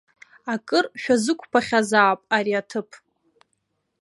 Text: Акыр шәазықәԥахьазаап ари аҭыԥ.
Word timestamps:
Акыр 0.53 0.85
шәазықәԥахьазаап 1.01 2.19
ари 2.35 2.53
аҭыԥ. 2.59 2.89